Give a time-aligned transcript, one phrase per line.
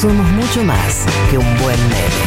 [0.00, 2.24] somos mucho más que un buen meme.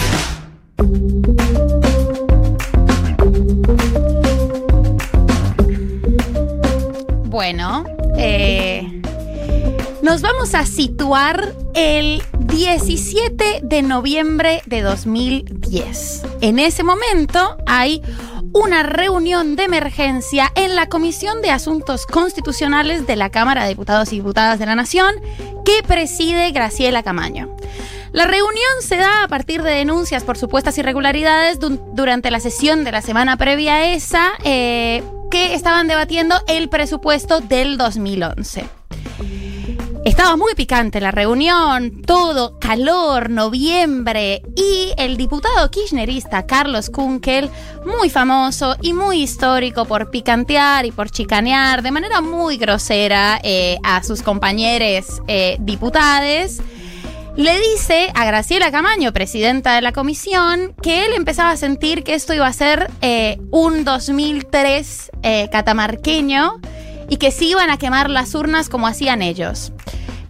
[7.25, 9.01] Bueno, eh,
[10.03, 16.21] nos vamos a situar el 17 de noviembre de 2010.
[16.41, 18.03] En ese momento hay
[18.53, 24.13] una reunión de emergencia en la Comisión de Asuntos Constitucionales de la Cámara de Diputados
[24.13, 25.15] y Diputadas de la Nación
[25.65, 27.55] que preside Graciela Camaño.
[28.11, 32.83] La reunión se da a partir de denuncias por supuestas irregularidades du- durante la sesión
[32.83, 38.65] de la semana previa a esa, eh, que estaban debatiendo el presupuesto del 2011.
[40.05, 47.49] Estaba muy picante la reunión, todo, calor, noviembre, y el diputado kirchnerista Carlos Kunkel,
[47.85, 53.77] muy famoso y muy histórico por picantear y por chicanear de manera muy grosera eh,
[53.83, 56.59] a sus compañeros eh, diputados,
[57.35, 62.13] le dice a Graciela Camaño, presidenta de la comisión, que él empezaba a sentir que
[62.13, 66.59] esto iba a ser eh, un 2003 eh, catamarqueño
[67.13, 69.71] y que se iban a quemar las urnas como hacían ellos.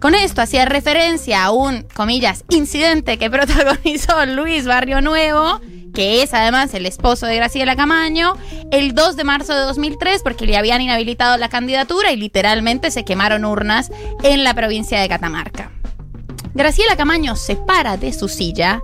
[0.00, 5.62] Con esto hacía referencia a un, comillas, incidente que protagonizó Luis Barrio Nuevo,
[5.94, 8.34] que es además el esposo de Graciela Camaño,
[8.70, 13.06] el 2 de marzo de 2003, porque le habían inhabilitado la candidatura y literalmente se
[13.06, 13.90] quemaron urnas
[14.22, 15.72] en la provincia de Catamarca.
[16.52, 18.82] Graciela Camaño se para de su silla,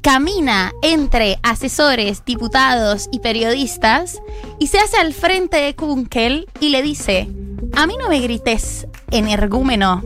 [0.00, 4.20] camina entre asesores, diputados y periodistas
[4.58, 7.28] y se hace al frente de Kunkel y le dice,
[7.74, 10.02] a mí no me grites, energúmeno.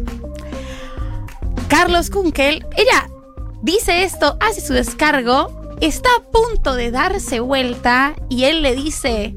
[1.68, 3.08] Carlos Kunkel, ella
[3.62, 9.34] dice esto, hace su descargo, está a punto de darse vuelta y él le dice,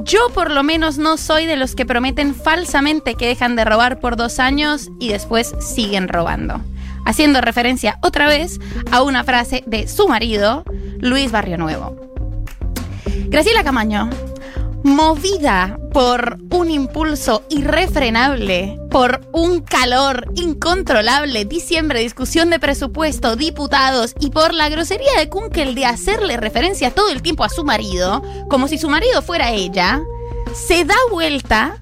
[0.00, 4.00] yo por lo menos no soy de los que prometen falsamente que dejan de robar
[4.00, 6.60] por dos años y después siguen robando.
[7.08, 8.60] Haciendo referencia otra vez
[8.92, 10.62] a una frase de su marido,
[10.98, 11.96] Luis Barrio Nuevo.
[13.30, 14.10] Graciela Camaño,
[14.82, 24.28] movida por un impulso irrefrenable, por un calor incontrolable, diciembre, discusión de presupuesto, diputados y
[24.28, 28.68] por la grosería de Kunkel de hacerle referencia todo el tiempo a su marido, como
[28.68, 30.02] si su marido fuera ella,
[30.52, 31.78] se da vuelta,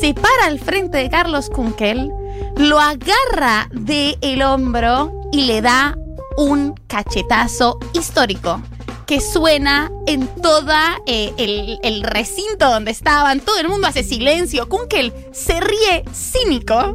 [0.00, 2.12] se para al frente de Carlos Kunkel,
[2.58, 5.96] lo agarra del hombro y le da
[6.36, 8.60] un cachetazo histórico
[9.06, 13.40] que suena en toda eh, el, el recinto donde estaban.
[13.40, 14.68] Todo el mundo hace silencio.
[14.68, 16.94] Kunkel se ríe cínico.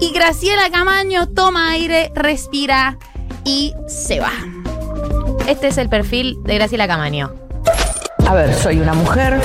[0.00, 2.98] Y Graciela Camaño toma aire, respira
[3.44, 4.32] y se va.
[5.46, 7.41] Este es el perfil de Graciela Camaño.
[8.26, 9.38] A ver, soy una mujer,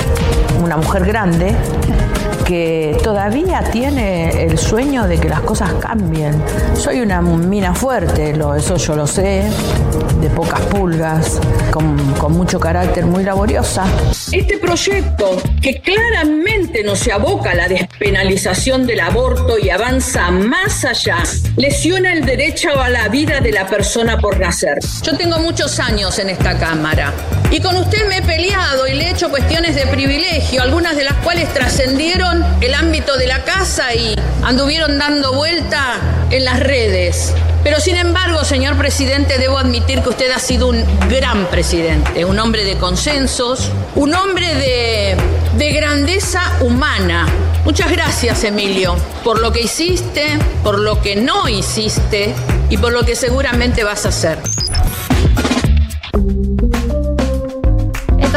[0.62, 1.54] una mujer grande,
[2.46, 6.42] que todavía tiene el sueño de que las cosas cambien.
[6.74, 9.42] Soy una mina fuerte, lo- eso yo lo sé,
[10.22, 11.38] de pocas pulgas,
[11.70, 13.84] con, con mucho carácter, muy laboriosa.
[14.32, 20.84] Este proyecto, que claramente no se aboca a la despenalización del aborto y avanza más
[20.86, 21.18] allá,
[21.56, 24.78] lesiona el derecho a la vida de la persona por nacer.
[25.02, 27.12] Yo tengo muchos años en esta Cámara
[27.50, 31.02] y con usted me he peleado y le he hecho cuestiones de privilegio, algunas de
[31.02, 35.94] las cuales trascendieron el ámbito de la casa y anduvieron dando vuelta
[36.30, 37.32] en las redes.
[37.64, 42.38] Pero sin embargo, señor presidente, debo admitir que usted ha sido un gran presidente, un
[42.38, 45.16] hombre de consensos, un hombre de,
[45.56, 47.26] de grandeza humana.
[47.64, 52.34] Muchas gracias, Emilio, por lo que hiciste, por lo que no hiciste
[52.68, 54.38] y por lo que seguramente vas a hacer.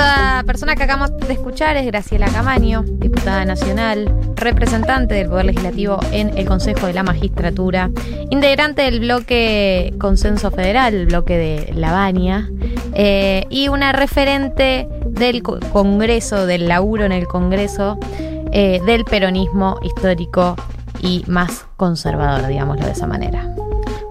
[0.02, 6.00] Esta persona que acabamos de escuchar es Graciela Camaño, diputada nacional, representante del Poder Legislativo
[6.12, 7.92] en el Consejo de la Magistratura,
[8.32, 12.50] integrante del bloque Consenso Federal, bloque de La Baña,
[12.96, 18.00] eh, y una referente del co- Congreso, del laburo en el Congreso,
[18.52, 20.56] eh, del peronismo histórico
[21.00, 23.51] y más conservador, digámoslo de esa manera.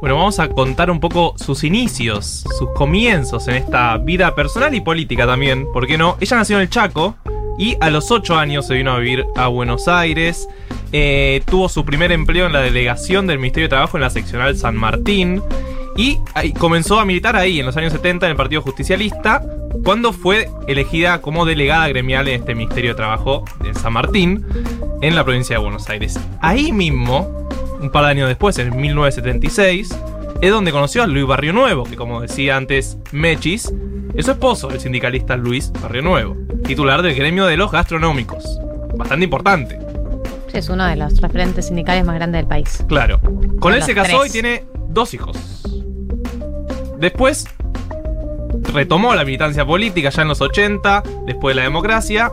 [0.00, 4.80] Bueno, vamos a contar un poco sus inicios, sus comienzos en esta vida personal y
[4.80, 6.16] política también, ¿por qué no?
[6.20, 7.16] Ella nació en el Chaco
[7.58, 10.48] y a los 8 años se vino a vivir a Buenos Aires.
[10.92, 14.56] Eh, tuvo su primer empleo en la delegación del Ministerio de Trabajo en la seccional
[14.56, 15.42] San Martín.
[15.96, 16.18] Y
[16.58, 19.42] comenzó a militar ahí en los años 70 en el Partido Justicialista,
[19.84, 24.46] cuando fue elegida como delegada gremial en este Ministerio de Trabajo de San Martín,
[25.02, 26.18] en la provincia de Buenos Aires.
[26.40, 27.39] Ahí mismo,
[27.80, 29.96] un par de años después, en 1976,
[30.40, 33.72] es donde conoció a Luis Barrio Nuevo, que como decía antes Mechis,
[34.14, 38.58] es su esposo, el sindicalista Luis Barrio Nuevo, titular del gremio de los gastronómicos.
[38.96, 39.78] Bastante importante,
[40.52, 42.84] Es uno de los referentes sindicales más grandes del país.
[42.88, 43.20] claro.
[43.60, 44.30] Con De él se casó tres.
[44.30, 45.36] y tiene dos hijos.
[46.98, 47.46] Después
[48.72, 52.32] retomó la militancia política ya en los 80, después de la democracia,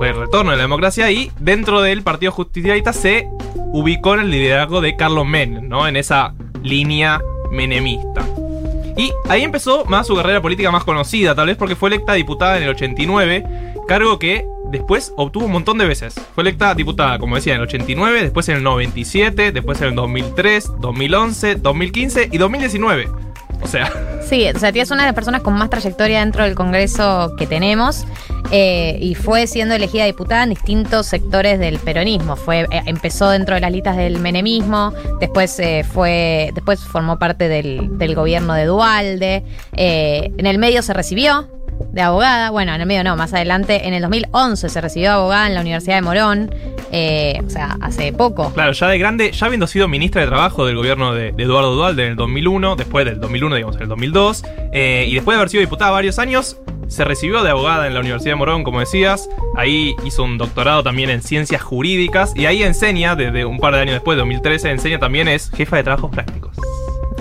[0.00, 4.30] después del retorno de la democracia, y dentro del Partido Justicialista se ubicó en el
[4.30, 5.86] liderazgo de Carlos Menem, ¿no?
[5.86, 6.32] En esa
[6.62, 7.20] línea
[7.50, 8.26] menemista.
[8.96, 12.56] Y ahí empezó más su carrera política más conocida, tal vez porque fue electa diputada
[12.56, 13.44] en el 89,
[13.86, 16.14] cargo que después obtuvo un montón de veces.
[16.34, 19.94] Fue electa diputada, como decía, en el 89, después en el 97, después en el
[19.96, 23.08] 2003, 2011, 2015 y 2019.
[23.62, 23.90] O sea,
[24.30, 27.34] Sí, o sea, tía es una de las personas con más trayectoria dentro del Congreso
[27.36, 28.06] que tenemos
[28.52, 32.36] eh, y fue siendo elegida diputada en distintos sectores del peronismo.
[32.36, 37.48] Fue, eh, empezó dentro de las listas del menemismo, después eh, fue, después formó parte
[37.48, 39.42] del, del gobierno de Dualde,
[39.72, 41.48] en el medio se recibió
[41.92, 45.46] de abogada, bueno, en el medio no, más adelante, en el 2011 se recibió abogada
[45.46, 46.54] en la Universidad de Morón,
[46.92, 48.52] eh, o sea, hace poco.
[48.52, 51.74] claro, ya de grande, ya habiendo sido ministra de Trabajo del gobierno de, de Eduardo
[51.74, 55.38] Dualde en el 2001, después del 2001, digamos, en el 2002, eh, y después de
[55.38, 56.56] haber sido diputada varios años,
[56.90, 59.28] se recibió de abogada en la Universidad de Morón, como decías.
[59.56, 63.80] Ahí hizo un doctorado también en ciencias jurídicas y ahí enseña, desde un par de
[63.80, 66.56] años después, 2013, enseña también es jefa de trabajos prácticos.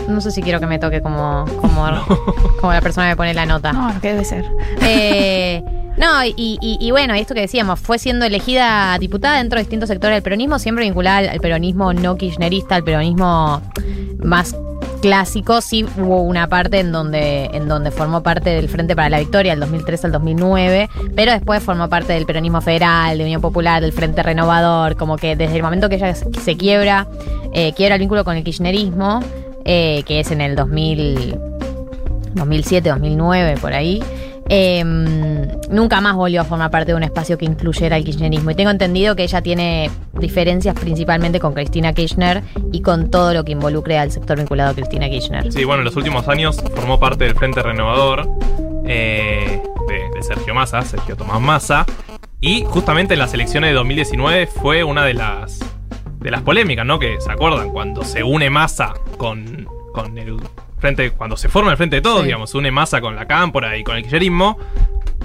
[0.10, 1.86] No sé si quiero que me toque como, como,
[2.62, 3.72] como la persona que me pone la nota.
[3.74, 4.46] No, lo que debe ser.
[4.82, 5.64] Eh,
[5.98, 9.64] no, y, y- y bueno, y esto que decíamos, fue siendo elegida diputada dentro de
[9.64, 13.62] distintos sectores del peronismo, siempre vinculada al, al peronismo no kirchnerista, al peronismo
[14.24, 14.56] más
[15.02, 15.62] clásico.
[15.62, 19.52] Sí hubo una parte en donde, en donde formó parte del Frente para la Victoria,
[19.54, 23.92] del 2003 al 2009, pero después formó parte del peronismo federal, de Unión Popular, del
[23.94, 27.08] Frente Renovador, como que desde el momento que ella se quiebra,
[27.54, 29.22] eh, quiebra el vínculo con el kirchnerismo,
[29.72, 31.38] eh, que es en el 2000,
[32.34, 34.02] 2007, 2009, por ahí.
[34.52, 34.84] eh,
[35.70, 38.50] nunca más volvió a formar parte de un espacio que incluyera el kirchnerismo.
[38.50, 43.44] Y tengo entendido que ella tiene diferencias principalmente con Cristina Kirchner y con todo lo
[43.46, 45.54] que involucre al sector vinculado a Cristina Kirchner.
[45.54, 48.28] Sí, bueno, en los últimos años formó parte del Frente Renovador
[48.88, 51.86] eh, de, de Sergio Massa, Sergio Tomás Massa.
[52.42, 55.60] Y justamente en las elecciones de 2019 fue una de las,
[56.20, 57.00] de las polémicas, ¿no?
[57.00, 60.38] Que se acuerdan, cuando se une Massa con, con el
[60.80, 62.26] frente, cuando se forma el Frente de Todos, Sí.
[62.28, 64.58] digamos, se une Massa con la Cámpora y con el kirchnerismo,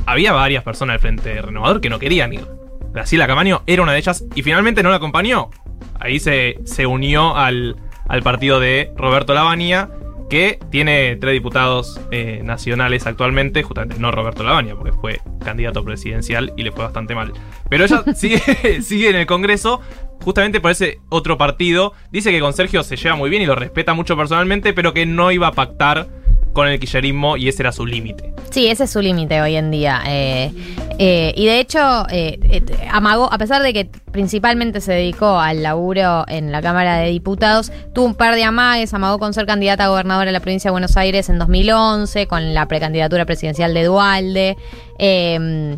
[0.06, 2.46] había varias personas del Frente Renovador que no querían ir.
[2.92, 5.50] Graciela Camaño era una de ellas y finalmente no la acompañó.
[5.98, 7.76] Ahí se, se unió al,
[8.08, 9.88] al partido de Roberto Lavagna,
[10.28, 16.52] que tiene tres diputados eh, nacionales actualmente, justamente no Roberto Lavagna, porque fue candidato presidencial
[16.56, 17.32] y le fue bastante mal.
[17.68, 18.40] Pero ella sigue,
[18.82, 19.80] sigue en el Congreso,
[20.20, 21.92] justamente por ese otro partido.
[22.10, 25.06] Dice que con Sergio se lleva muy bien y lo respeta mucho personalmente, pero que
[25.06, 26.08] no iba a pactar
[26.54, 28.32] con el kirchnerismo y ese era su límite.
[28.50, 30.00] Sí, ese es su límite hoy en día.
[30.06, 30.50] eh,
[30.98, 35.62] eh, y de hecho, eh, eh, amagó, a pesar de que principalmente se dedicó al
[35.64, 39.84] laburo en la Cámara de Diputados, tuvo un par de amagues, amagó con ser candidata
[39.84, 43.82] a gobernadora de la provincia de Buenos Aires en 2011, con la precandidatura presidencial de
[43.84, 44.56] Dualde.
[45.00, 45.76] eh,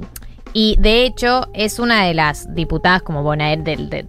[0.52, 4.06] y de hecho, es una de las diputadas como bonaer del, de-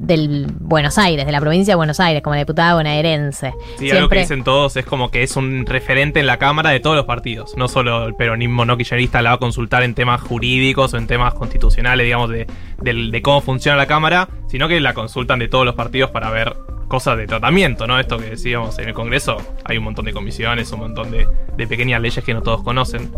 [0.00, 3.52] del Buenos Aires, de la provincia de Buenos Aires, como diputada bonaerense.
[3.78, 6.80] Sí, algo que dicen todos es como que es un referente en la Cámara de
[6.80, 7.56] todos los partidos.
[7.56, 11.06] No solo el peronismo no kirchnerista la va a consultar en temas jurídicos o en
[11.06, 15.74] temas constitucionales, digamos, de cómo funciona la Cámara, sino que la consultan de todos los
[15.74, 16.56] partidos para ver
[16.88, 18.00] cosas de tratamiento, ¿no?
[18.00, 21.66] Esto que decíamos en el Congreso, hay un montón de comisiones, un montón de, de
[21.66, 23.12] pequeñas leyes que no todos conocen.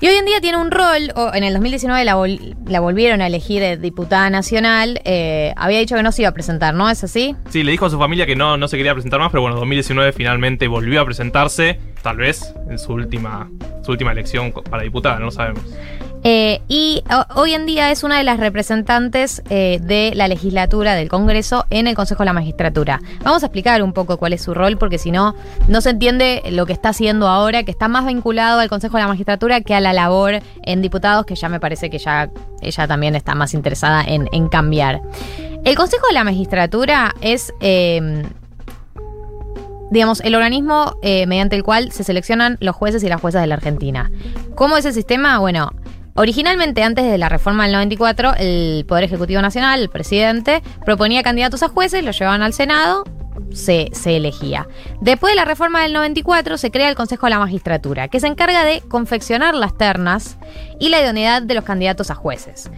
[0.00, 3.20] Y hoy en día tiene un rol, o en el 2019 la, vol- la volvieron
[3.20, 6.88] a elegir eh, diputada nacional, eh, había dicho que no se iba a presentar, ¿no?
[6.88, 7.34] ¿Es así?
[7.50, 9.56] Sí, le dijo a su familia que no, no se quería presentar más, pero bueno,
[9.56, 13.50] 2019 finalmente volvió a presentarse, tal vez en su última,
[13.84, 15.64] su última elección para diputada, no sabemos.
[16.24, 17.02] Eh, y
[17.36, 21.86] hoy en día es una de las representantes eh, de la legislatura del Congreso en
[21.86, 23.00] el Consejo de la Magistratura.
[23.22, 25.34] Vamos a explicar un poco cuál es su rol, porque si no,
[25.68, 29.02] no se entiende lo que está haciendo ahora, que está más vinculado al Consejo de
[29.02, 32.88] la Magistratura que a la labor en diputados, que ya me parece que ya ella
[32.88, 35.00] también está más interesada en, cambiar.
[35.64, 37.52] El Consejo de la Magistratura es...
[37.60, 38.24] eh,
[39.90, 43.46] digamos, el organismo eh, mediante el cual se seleccionan los jueces y las juezas de
[43.46, 44.10] la Argentina.
[44.54, 45.38] ¿Cómo es el sistema?
[45.38, 45.70] Bueno,
[46.18, 51.62] originalmente antes de la reforma del 94, el Poder Ejecutivo Nacional, el presidente, proponía candidatos
[51.62, 53.04] a jueces, los llevaban al Senado,
[53.52, 54.66] se, se elegía.
[55.00, 58.26] Después de la reforma del 94 se crea el Consejo de la Magistratura, que se
[58.26, 60.38] encarga de confeccionar las ternas
[60.80, 62.68] y la idoneidad de los candidatos a jueces.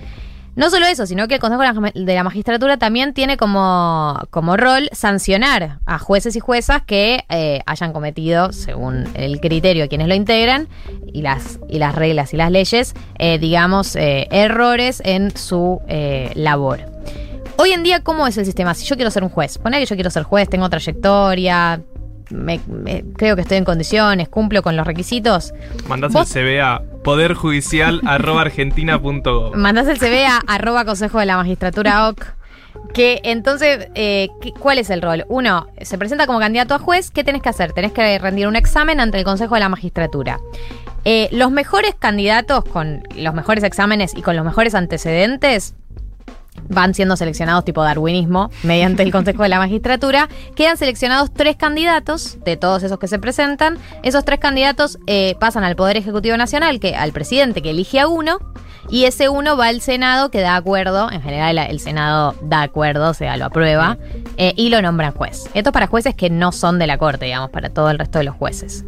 [0.61, 1.63] No solo eso, sino que el Consejo
[1.95, 7.63] de la- Magistratura también tiene como, como rol sancionar a jueces y juezas que eh,
[7.65, 10.69] hayan cometido, según el criterio de quienes lo integran
[11.13, 15.81] y las, y las reglas y las leyes, eh, digamos, eh, errores en su
[16.35, 16.81] labor.
[17.57, 18.75] Hoy en día, ¿cómo es el sistema?
[18.75, 21.81] Si yo quiero ser un juez, pone que yo quiero ser juez, tengo trayectoria,
[22.31, 25.53] me- me- creo que estoy en condiciones, cumplo con los requisitos,
[25.89, 29.57] Mandás Vos- el CV a poderjudicial.argentina.gov.
[29.57, 32.25] mandás el CV a arroba consejo de la magistratura OC.
[32.95, 35.25] Que entonces, eh, ¿qué- ¿cuál es el rol?
[35.29, 37.73] Uno, se presenta como candidato a juez, ¿qué tenés que hacer?
[37.73, 40.39] Tenés que rendir un examen ante el Consejo de la Magistratura.
[41.05, 45.75] Eh, los mejores candidatos con los mejores exámenes y con los mejores antecedentes
[46.71, 50.29] van siendo seleccionados tipo darwinismo mediante el Consejo de la Magistratura.
[50.55, 53.79] Quedan seleccionados tres candidatos de todos esos que se presentan.
[54.03, 58.09] Esos tres candidatos eh, pasan al Poder Ejecutivo Nacional, que al presidente que elige a
[58.09, 58.39] uno.
[58.89, 63.11] Y ese uno va al Senado que da acuerdo, en general el Senado da acuerdo,
[63.11, 63.99] o sea, lo aprueba,
[64.37, 65.45] eh, y lo nombran juez.
[65.55, 68.19] Esto es para jueces que no son de la Corte, digamos, para todo el resto
[68.19, 68.85] de los jueces.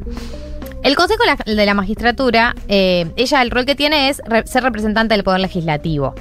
[0.83, 5.23] El Consejo de la, Magistratura, eh, ella el rol que tiene es ser representante del
[5.23, 6.15] Poder Legislativo.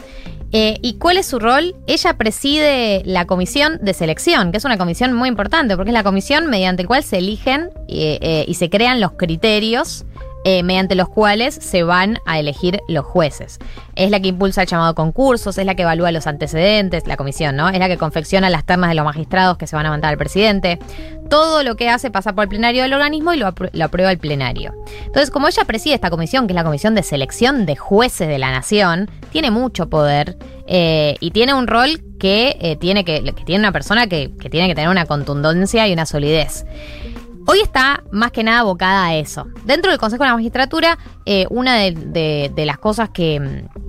[0.53, 1.75] Eh, ¿Y cuál es su rol?
[1.88, 6.03] Ella preside la comisión de selección, que es una comisión muy importante, porque es la
[6.03, 10.05] comisión mediante la cual se eligen eh, eh, y se crean los criterios
[10.43, 13.60] eh, mediante los cuales se van a elegir los jueces.
[13.95, 17.55] Es la que impulsa el llamado concursos, es la que evalúa los antecedentes, la comisión,
[17.55, 17.69] ¿no?
[17.69, 20.17] Es la que confecciona las ternas de los magistrados que se van a mandar al
[20.17, 20.79] presidente.
[21.29, 24.74] Todo lo que hace pasa por el plenario del organismo y lo aprueba el plenario.
[25.05, 28.39] Entonces, como ella preside esta comisión, que es la comisión de selección de jueces de
[28.39, 33.43] la nación, tiene mucho poder eh, y tiene un rol que, eh, tiene que, que
[33.43, 36.65] tiene una persona que, que tiene que tener una contundencia y una solidez.
[37.51, 39.46] Hoy está más que nada abocada a eso.
[39.65, 43.80] Dentro del Consejo de la Magistratura, eh, una de, de- las cosas que, mm,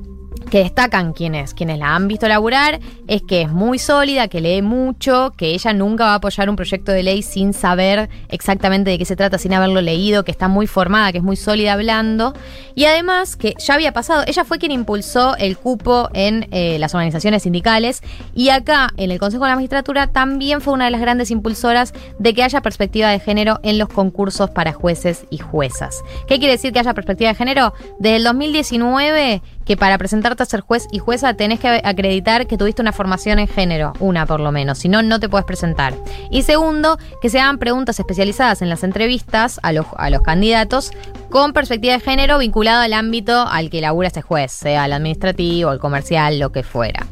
[0.53, 2.79] que destacan quienes, quienes la han visto laburar
[3.09, 6.57] es que es muy sólida, que lee mucho, que ella nunca va a apoyar un
[6.57, 10.49] proyecto de ley sin saber exactamente de qué se trata, sin haberlo leído, que está
[10.49, 12.35] muy formada, que es muy sólida hablando.
[12.75, 16.95] Y además que ya había pasado, ella fue quien impulsó el cupo en eh, las
[16.95, 18.03] organizaciones sindicales
[18.35, 21.95] y acá en el Consejo de la Magistratura también fue una de las grandes impulsoras
[22.19, 26.03] de que haya perspectiva de género en los concursos para jueces y juezas.
[26.29, 27.73] ¿Qué quiere decir que haya perspectiva de género?
[27.99, 32.57] Desde el 2019 que para presentarte a ser juez y jueza tenés que acreditar que
[32.57, 35.95] tuviste una formación en género, una por lo menos, si no, no te puedes presentar.
[36.31, 40.93] Y segundo, que se hagan preguntas especializadas en las entrevistas a los, a los candidatos
[41.31, 45.73] con perspectiva de género vinculado al ámbito al que labura este juez, sea el administrativo,
[45.73, 47.07] el comercial, lo que fuera.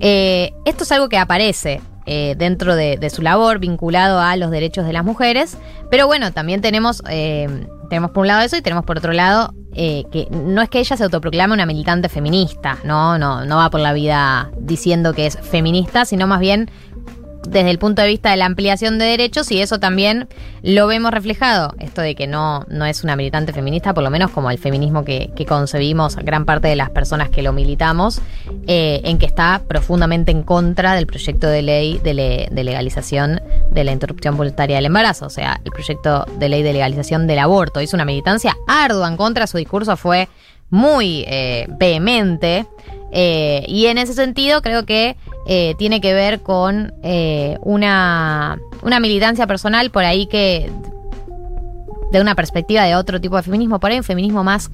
[0.00, 4.86] Eh, esto es algo que aparece eh, dentro de, su labor vinculado a los derechos
[4.86, 5.56] de las mujeres,
[5.90, 9.52] pero bueno, también tenemos, eh, tenemos por un lado eso y tenemos por otro lado
[9.74, 13.70] eh, que no es que ella se autoproclame una militante feminista, no, no, no va
[13.70, 16.70] por la vida diciendo que es feminista, sino más bien
[17.48, 20.28] desde el punto de vista de la ampliación de derechos y eso también
[20.62, 24.30] lo vemos reflejado, esto de que no, no es una militante feminista, por lo menos
[24.30, 28.20] como el feminismo que, que concebimos gran parte de las personas que lo militamos,
[28.66, 33.40] eh, en que está profundamente en contra del proyecto de ley de, le- de legalización
[33.70, 37.38] de la interrupción voluntaria del embarazo, o sea, el proyecto de ley de legalización del
[37.38, 37.80] aborto.
[37.80, 40.28] Hizo una militancia ardua en contra, su discurso fue
[40.68, 42.66] muy eh, vehemente.
[43.12, 49.00] Eh, y en ese sentido creo que eh, tiene que ver con eh, una, una
[49.00, 50.70] militancia personal por ahí que
[52.12, 54.70] de una perspectiva de otro tipo de feminismo, por ahí un feminismo más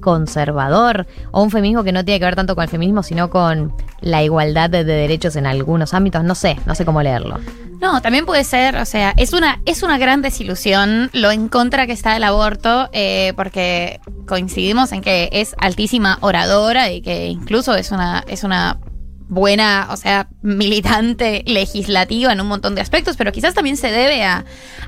[0.00, 3.72] conservador o un feminismo que no tiene que ver tanto con el feminismo sino con
[4.00, 7.38] la igualdad de, de derechos en algunos ámbitos, no sé, no sé cómo leerlo.
[7.80, 11.86] No, también puede ser, o sea, es una, es una gran desilusión lo en contra
[11.86, 17.74] que está del aborto, eh, porque coincidimos en que es altísima oradora y que incluso
[17.74, 18.78] es una, es una
[19.30, 24.24] buena, o sea, militante legislativa en un montón de aspectos, pero quizás también se debe
[24.24, 24.44] a,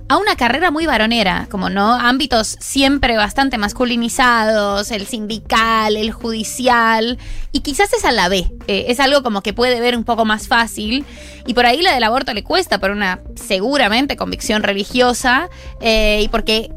[0.09, 7.19] a una carrera muy varonera, como no, ámbitos siempre bastante masculinizados, el sindical, el judicial,
[7.53, 10.49] y quizás esa la ve, eh, es algo como que puede ver un poco más
[10.49, 11.07] fácil,
[11.47, 16.29] y por ahí la del aborto le cuesta por una seguramente convicción religiosa, eh, y
[16.29, 16.69] porque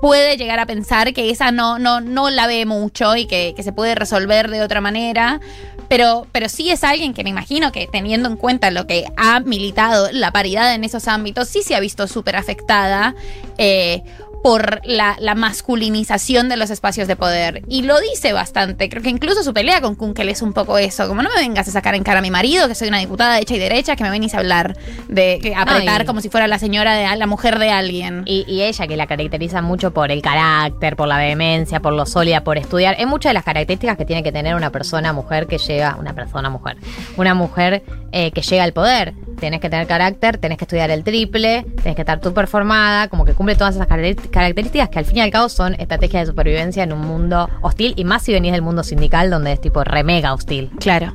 [0.00, 3.62] puede llegar a pensar que esa no, no, no la ve mucho y que, que
[3.62, 5.40] se puede resolver de otra manera.
[5.88, 9.40] Pero, pero sí es alguien que me imagino que teniendo en cuenta lo que ha
[9.40, 13.16] militado la paridad en esos ámbitos, sí se ha visto súper afectada
[13.58, 14.04] eh,
[14.42, 17.62] por la, la masculinización de los espacios de poder.
[17.68, 18.88] Y lo dice bastante.
[18.88, 21.06] Creo que incluso su pelea con Kunkel es un poco eso.
[21.08, 23.38] Como no me vengas a sacar en cara a mi marido, que soy una diputada
[23.38, 24.76] hecha y derecha, que me venís a hablar
[25.08, 26.06] de apretar Ay.
[26.06, 28.22] como si fuera la señora de la mujer de alguien.
[28.26, 32.06] Y, y ella que la caracteriza mucho por el carácter, por la vehemencia, por lo
[32.06, 32.96] sólida, por estudiar.
[32.98, 36.14] Es muchas de las características que tiene que tener una persona mujer que llega, una
[36.14, 36.76] persona mujer,
[37.16, 37.82] una mujer
[38.12, 39.14] eh, que llega al poder.
[39.40, 43.24] Tenés que tener carácter, tenés que estudiar el triple, tenés que estar súper formada, como
[43.24, 46.26] que cumple todas esas caracter- características que al fin y al cabo son estrategias de
[46.26, 49.82] supervivencia en un mundo hostil y más si venís del mundo sindical donde es tipo
[49.82, 50.70] re mega hostil.
[50.78, 51.14] Claro.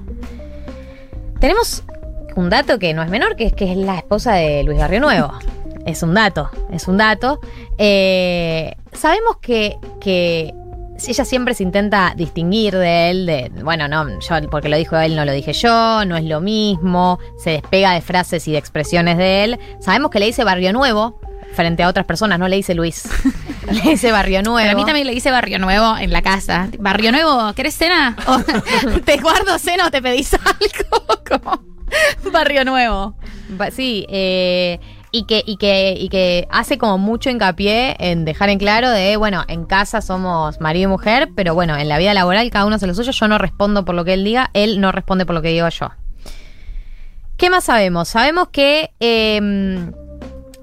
[1.39, 1.84] Tenemos
[2.36, 5.00] un dato que no es menor, que es que es la esposa de Luis Barrio
[5.00, 5.32] Nuevo.
[5.86, 7.39] es un dato, es un dato.
[7.77, 10.53] Eh, sabemos que, que
[11.07, 15.15] ella siempre se intenta distinguir de él, de, bueno, no, yo, porque lo dijo él,
[15.15, 19.17] no lo dije yo, no es lo mismo, se despega de frases y de expresiones
[19.17, 19.59] de él.
[19.79, 21.19] Sabemos que le dice Barrio Nuevo
[21.53, 23.07] frente a otras personas, no le dice Luis,
[23.71, 24.57] le dice Barrio Nuevo.
[24.57, 26.69] Pero a mí también le dice Barrio Nuevo en la casa.
[26.79, 28.15] Barrio Nuevo, ¿querés cena?
[28.27, 28.39] O,
[29.05, 31.23] ¿Te guardo cena o te pedís algo?
[31.27, 31.61] Como
[32.31, 33.15] Barrio Nuevo.
[33.71, 34.79] Sí, eh,
[35.15, 39.15] y, que, y, que, y que hace como mucho hincapié en dejar en claro de,
[39.15, 42.75] bueno, en casa somos marido y mujer, pero bueno, en la vida laboral cada uno
[42.75, 45.34] hace lo suyo, yo no respondo por lo que él diga, él no responde por
[45.34, 45.91] lo que digo yo.
[47.38, 48.10] ¿Qué más sabemos?
[48.10, 49.89] Sabemos que, eh,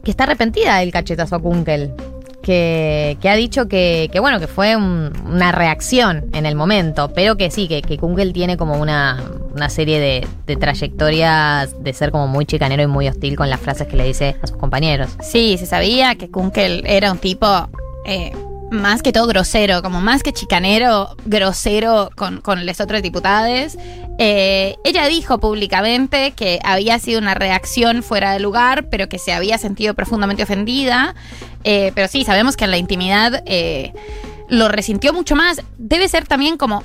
[0.05, 1.95] que está arrepentida del cachetazo a Kunkel.
[2.43, 7.13] Que, que ha dicho que, que, bueno, que fue un- una reacción en el momento,
[7.15, 9.23] pero que sí, que, que Kunkel tiene como una,
[9.55, 13.61] una serie de, de trayectorias de ser como muy chicanero y muy hostil con las
[13.61, 15.11] frases que le dice a sus compañeros.
[15.23, 17.47] Sí, se sabía que Kunkel era un tipo
[18.05, 18.33] eh,
[18.73, 23.77] más que todo grosero, como más que chicanero, grosero con, con los otros diputados.
[24.19, 29.33] Eh, ella dijo públicamente que había sido una reacción fuera de lugar, pero que se
[29.33, 31.15] había sentido profundamente ofendida.
[31.65, 33.93] Eh, pero sí, sabemos que en la intimidad eh,
[34.49, 35.63] lo resintió mucho más.
[35.79, 36.83] Debe ser también como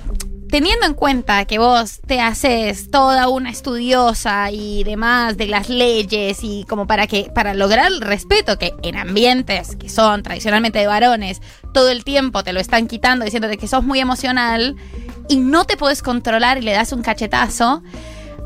[0.49, 6.39] teniendo en cuenta que vos te haces toda una estudiosa y demás de las leyes
[6.43, 10.87] y como para que para lograr el respeto que en ambientes que son tradicionalmente de
[10.87, 11.41] varones
[11.73, 14.75] todo el tiempo te lo están quitando diciéndote que sos muy emocional
[15.27, 17.83] y no te puedes controlar y le das un cachetazo.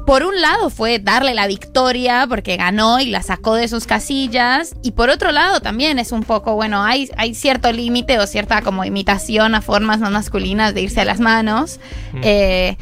[0.05, 4.75] Por un lado fue darle la victoria porque ganó y la sacó de sus casillas
[4.81, 8.61] y por otro lado también es un poco, bueno, hay, hay cierto límite o cierta
[8.61, 11.79] como imitación a formas no masculinas de irse a las manos
[12.13, 12.21] Mm.
[12.23, 12.77] eh,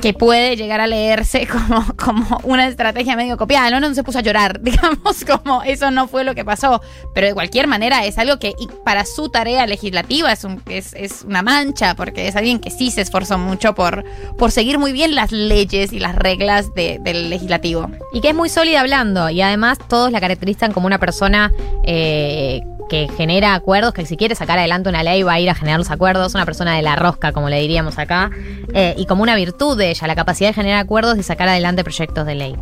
[0.00, 3.70] que puede llegar a leerse como, como una estrategia medio copiada.
[3.70, 6.80] No, no se puso a llorar, digamos, como eso no fue lo que pasó.
[7.14, 11.42] Pero de cualquier manera es algo que para su tarea legislativa es, un- es, una
[11.42, 14.04] mancha, porque es alguien que sí se esforzó mucho por,
[14.36, 17.90] por seguir muy bien las leyes y las reglas de- del legislativo.
[18.12, 19.28] Y que es muy sólida hablando.
[19.30, 21.50] Y además todos la caracterizan como una persona
[21.84, 25.54] eh, que genera acuerdos, que si quiere sacar adelante una ley va a ir a
[25.54, 26.34] generar los acuerdos.
[26.34, 28.30] Una persona de la rosca, como le diríamos acá.
[28.74, 31.84] eh, y como una virtud de ella, la capacidad de generar acuerdos y sacar adelante
[31.84, 32.56] proyectos de ley.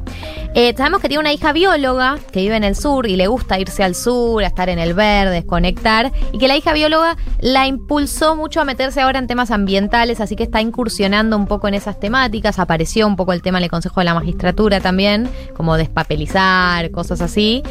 [0.59, 3.61] Eh, sabemos que tiene una hija bióloga que vive en el sur y le gusta
[3.61, 6.13] irse al sur, a estar en el verde, desconectar.
[6.33, 10.35] Y que la hija bióloga la impulsó mucho a meterse ahora en temas ambientales, así
[10.35, 12.59] que está incursionando un poco en esas temáticas.
[12.59, 17.21] Apareció un poco el tema en el Consejo de la Magistratura también, como despapelizar, cosas
[17.21, 17.63] así.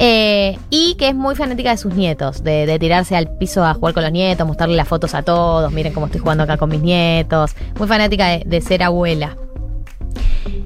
[0.00, 3.94] Eh, y que es muy fanática de sus nietos, de, tirarse al piso a jugar
[3.94, 6.80] con los nietos, mostrarle las fotos a todos, miren cómo estoy jugando acá con mis
[6.80, 7.52] nietos.
[7.78, 9.36] Muy fanática de ser abuela.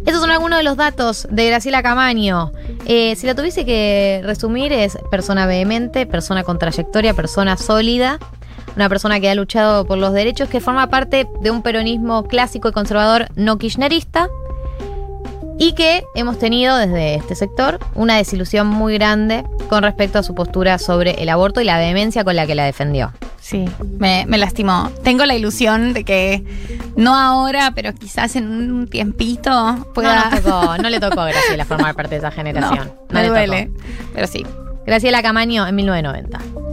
[0.07, 2.53] Esos son algunos de los datos de Graciela Camaño.
[2.87, 8.19] Eh, si la tuviese que resumir, es persona vehemente, persona con trayectoria, persona sólida,
[8.77, 12.69] una persona que ha luchado por los derechos, que forma parte de un peronismo clásico
[12.69, 14.29] y conservador no kirchnerista,
[15.59, 20.35] y que hemos tenido desde este sector una desilusión muy grande con respecto a su
[20.35, 23.13] postura sobre el aborto y la vehemencia con la que la defendió.
[23.41, 23.65] Sí,
[23.99, 24.91] me, me lastimó.
[25.05, 26.45] Tengo la ilusión de que
[26.97, 30.31] no ahora, pero quizás en un tiempito pueda.
[30.31, 32.93] No, tocó, no le tocó a Graciela formar parte de esa generación.
[33.09, 33.67] No, me le duele.
[33.67, 33.85] tocó.
[34.15, 34.45] Pero sí.
[34.85, 36.66] Graciela Camaño en 1990.